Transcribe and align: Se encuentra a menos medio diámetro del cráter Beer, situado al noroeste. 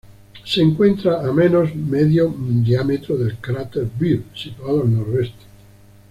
Se 0.45 0.59
encuentra 0.63 1.21
a 1.21 1.31
menos 1.31 1.75
medio 1.75 2.33
diámetro 2.35 3.15
del 3.19 3.37
cráter 3.37 3.87
Beer, 3.99 4.23
situado 4.33 4.81
al 4.81 4.91
noroeste. 4.91 5.45